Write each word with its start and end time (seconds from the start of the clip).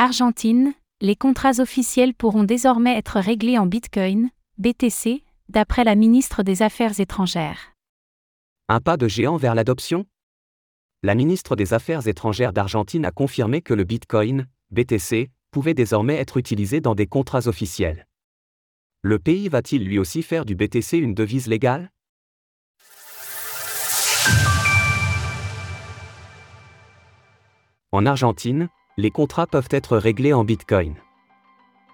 Argentine, 0.00 0.74
les 1.00 1.16
contrats 1.16 1.58
officiels 1.58 2.14
pourront 2.14 2.44
désormais 2.44 2.96
être 2.96 3.18
réglés 3.18 3.58
en 3.58 3.66
Bitcoin, 3.66 4.30
BTC, 4.56 5.24
d'après 5.48 5.82
la 5.82 5.96
ministre 5.96 6.44
des 6.44 6.62
Affaires 6.62 7.00
étrangères. 7.00 7.72
Un 8.68 8.78
pas 8.80 8.96
de 8.96 9.08
géant 9.08 9.36
vers 9.36 9.56
l'adoption? 9.56 10.06
La 11.02 11.16
ministre 11.16 11.56
des 11.56 11.74
Affaires 11.74 12.06
étrangères 12.06 12.52
d'Argentine 12.52 13.04
a 13.04 13.10
confirmé 13.10 13.60
que 13.60 13.74
le 13.74 13.82
Bitcoin, 13.82 14.46
BTC, 14.70 15.32
pouvait 15.50 15.74
désormais 15.74 16.14
être 16.14 16.36
utilisé 16.36 16.80
dans 16.80 16.94
des 16.94 17.08
contrats 17.08 17.48
officiels. 17.48 18.06
Le 19.02 19.18
pays 19.18 19.48
va-t-il 19.48 19.84
lui 19.84 19.98
aussi 19.98 20.22
faire 20.22 20.44
du 20.44 20.54
BTC 20.54 20.96
une 20.98 21.14
devise 21.14 21.48
légale? 21.48 21.90
En 27.90 28.06
Argentine, 28.06 28.68
les 28.98 29.12
contrats 29.12 29.46
peuvent 29.46 29.68
être 29.70 29.96
réglés 29.96 30.32
en 30.32 30.42
Bitcoin. 30.42 30.94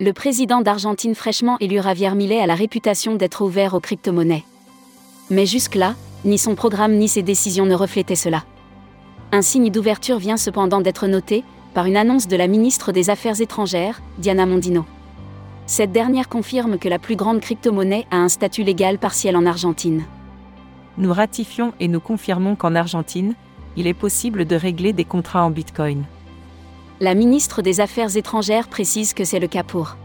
Le 0.00 0.12
président 0.12 0.62
d'Argentine 0.62 1.14
fraîchement 1.14 1.56
élu 1.60 1.80
Javier 1.80 2.10
Milei 2.16 2.40
a 2.40 2.46
la 2.46 2.56
réputation 2.56 3.14
d'être 3.14 3.42
ouvert 3.42 3.74
aux 3.74 3.80
crypto-monnaies. 3.80 4.44
Mais 5.30 5.46
jusque-là, 5.46 5.94
ni 6.24 6.38
son 6.38 6.56
programme 6.56 6.96
ni 6.96 7.06
ses 7.06 7.22
décisions 7.22 7.66
ne 7.66 7.74
reflétaient 7.76 8.16
cela. 8.16 8.42
Un 9.30 9.42
signe 9.42 9.70
d'ouverture 9.70 10.18
vient 10.18 10.36
cependant 10.36 10.80
d'être 10.80 11.06
noté, 11.06 11.44
par 11.72 11.86
une 11.86 11.96
annonce 11.96 12.26
de 12.26 12.36
la 12.36 12.48
ministre 12.48 12.90
des 12.90 13.10
Affaires 13.10 13.40
étrangères, 13.40 14.02
Diana 14.18 14.44
Mondino. 14.44 14.84
Cette 15.66 15.92
dernière 15.92 16.28
confirme 16.28 16.78
que 16.78 16.88
la 16.88 16.98
plus 16.98 17.14
grande 17.14 17.40
crypto-monnaie 17.40 18.06
a 18.10 18.16
un 18.16 18.28
statut 18.28 18.64
légal 18.64 18.98
partiel 18.98 19.36
en 19.36 19.46
Argentine. 19.46 20.02
Nous 20.96 21.12
ratifions 21.12 21.74
et 21.78 21.86
nous 21.86 22.00
confirmons 22.00 22.56
qu'en 22.56 22.74
Argentine, 22.74 23.34
il 23.76 23.86
est 23.86 23.94
possible 23.94 24.46
de 24.46 24.56
régler 24.56 24.92
des 24.92 25.04
contrats 25.04 25.44
en 25.44 25.50
Bitcoin. 25.50 26.04
La 27.00 27.14
ministre 27.14 27.62
des 27.62 27.78
Affaires 27.80 28.16
étrangères 28.16 28.66
précise 28.66 29.14
que 29.14 29.22
c'est 29.22 29.38
le 29.38 29.46
cas 29.46 29.62
pour 29.62 29.96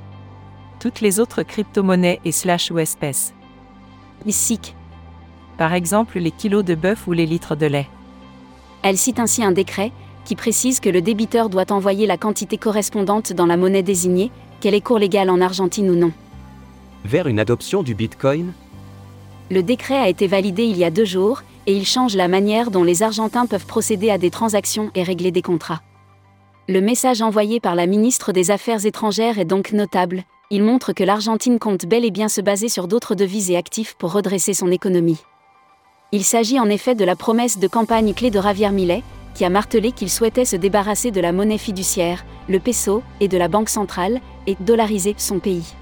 toutes 0.80 1.02
les 1.02 1.20
autres 1.20 1.42
crypto-monnaies 1.42 2.20
et 2.24 2.32
slash 2.32 2.70
ou 2.70 2.78
espèces. 2.78 3.34
SIC. 4.30 4.76
Par 5.58 5.74
exemple 5.74 6.20
les 6.20 6.30
kilos 6.30 6.64
de 6.64 6.76
bœuf 6.76 7.08
ou 7.08 7.14
les 7.14 7.26
litres 7.26 7.56
de 7.56 7.66
lait. 7.66 7.88
Elle 8.84 8.98
cite 8.98 9.18
ainsi 9.18 9.44
un 9.44 9.52
décret 9.52 9.92
qui 10.24 10.36
précise 10.36 10.80
que 10.80 10.90
le 10.90 11.02
débiteur 11.02 11.50
doit 11.50 11.72
envoyer 11.72 12.06
la 12.06 12.18
quantité 12.18 12.58
correspondante 12.58 13.34
dans 13.34 13.48
la 13.48 13.58
monnaie 13.58 13.82
désignée, 13.82 14.30
qu'elle 14.62 14.76
est 14.76 14.82
cours 14.82 15.00
légale 15.00 15.32
en 15.32 15.42
Argentine 15.42 15.90
ou 15.90 15.96
non. 15.96 16.12
Vers 17.06 17.28
une 17.28 17.40
adoption 17.40 17.82
du 17.82 17.96
Bitcoin? 17.96 18.54
Le 19.50 19.64
décret 19.64 19.98
a 19.98 20.10
été 20.10 20.28
validé 20.28 20.64
il 20.64 20.78
y 20.78 20.84
a 20.84 20.92
deux 20.92 21.06
jours, 21.06 21.42
et 21.66 21.76
il 21.76 21.88
change 21.88 22.16
la 22.16 22.28
manière 22.28 22.70
dont 22.70 22.84
les 22.84 23.02
Argentins 23.02 23.48
peuvent 23.48 23.66
procéder 23.66 24.12
à 24.12 24.20
des 24.20 24.30
transactions 24.30 24.92
et 24.96 25.02
régler 25.02 25.32
des 25.32 25.42
contrats. 25.42 25.82
Le 26.70 26.80
message 26.80 27.22
envoyé 27.22 27.60
par 27.60 27.76
la 27.76 27.88
ministre 27.88 28.32
des 28.32 28.50
Affaires 28.50 28.86
étrangères 28.86 29.38
est 29.38 29.44
donc 29.44 29.74
notable, 29.74 30.24
il 30.50 30.64
montre 30.64 30.94
que 30.94 31.04
l'Argentine 31.04 31.60
compte 31.60 31.86
bel 31.86 32.06
et 32.06 32.12
bien 32.12 32.30
se 32.30 32.40
baser 32.40 32.70
sur 32.70 32.88
d'autres 32.88 33.16
devises 33.16 33.52
et 33.52 33.58
actifs 33.58 33.96
pour 33.96 34.14
redresser 34.14 34.54
son 34.54 34.72
économie. 34.72 35.20
Il 36.14 36.24
s'agit 36.24 36.62
en 36.62 36.70
effet 36.70 36.96
de 36.96 37.04
la 37.04 37.18
promesse 37.18 37.60
de 37.60 37.68
campagne 37.68 38.14
clé 38.14 38.32
de 38.32 38.42
Javier 38.42 38.70
Millet, 38.70 39.04
qui 39.36 39.44
a 39.44 39.50
martelé 39.50 39.92
qu'il 39.92 40.10
souhaitait 40.10 40.46
se 40.46 40.56
débarrasser 40.56 41.12
de 41.12 41.20
la 41.20 41.34
monnaie 41.34 41.58
fiduciaire, 41.58 42.24
le 42.48 42.60
peso, 42.60 43.04
et 43.20 43.28
de 43.28 43.38
la 43.38 43.50
banque 43.50 43.70
centrale, 43.70 44.22
et 44.48 44.56
dollariser 44.62 45.16
son 45.18 45.40
pays. 45.40 45.74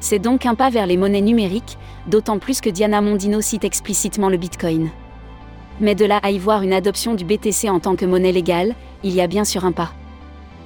C'est 0.00 0.18
donc 0.18 0.46
un 0.46 0.56
pas 0.56 0.70
vers 0.70 0.88
les 0.88 0.96
monnaies 0.96 1.20
numériques, 1.20 1.78
d'autant 2.08 2.40
plus 2.40 2.60
que 2.60 2.70
Diana 2.70 3.00
Mondino 3.00 3.40
cite 3.40 3.62
explicitement 3.62 4.30
le 4.30 4.36
Bitcoin. 4.36 4.90
Mais 5.82 5.94
de 5.94 6.06
là 6.06 6.18
à 6.22 6.30
y 6.30 6.38
voir 6.38 6.62
une 6.62 6.72
adoption 6.72 7.14
du 7.14 7.24
BTC 7.26 7.68
en 7.68 7.80
tant 7.80 7.96
que 7.96 8.06
monnaie 8.06 8.32
légale, 8.32 8.74
il 9.02 9.12
y 9.12 9.20
a 9.20 9.26
bien 9.26 9.44
sûr 9.44 9.66
un 9.66 9.72
pas. 9.72 9.92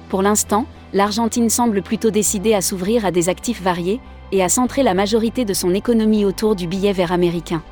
Pour 0.07 0.21
l'instant, 0.21 0.65
l'Argentine 0.93 1.49
semble 1.49 1.81
plutôt 1.81 2.11
décidée 2.11 2.53
à 2.53 2.61
s'ouvrir 2.61 3.05
à 3.05 3.11
des 3.11 3.27
actifs 3.27 3.61
variés, 3.61 3.99
et 4.31 4.43
à 4.43 4.49
centrer 4.49 4.83
la 4.83 4.93
majorité 4.93 5.45
de 5.45 5.53
son 5.53 5.73
économie 5.73 6.25
autour 6.25 6.55
du 6.55 6.67
billet 6.67 6.93
vert 6.93 7.11
américain. 7.11 7.63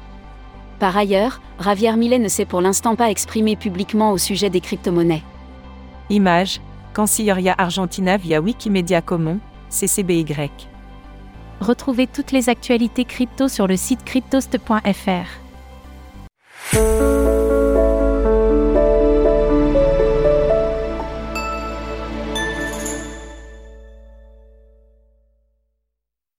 Par 0.79 0.95
ailleurs, 0.95 1.41
Javier 1.59 1.95
Millet 1.95 2.19
ne 2.19 2.28
s'est 2.28 2.45
pour 2.45 2.61
l'instant 2.61 2.95
pas 2.95 3.09
exprimé 3.09 3.55
publiquement 3.55 4.11
au 4.11 4.17
sujet 4.17 4.50
des 4.50 4.61
crypto-monnaies. 4.61 5.23
Image, 6.09 6.61
Cancilleria 6.94 7.55
Argentina 7.57 8.17
via 8.17 8.41
Wikimedia 8.41 9.01
Commons, 9.01 9.39
CCBY. 9.69 10.25
Retrouvez 11.61 12.07
toutes 12.07 12.31
les 12.31 12.50
actualités 12.50 13.05
crypto 13.05 13.47
sur 13.47 13.67
le 13.67 13.78
site 13.78 14.03
cryptost.fr. 14.03 15.44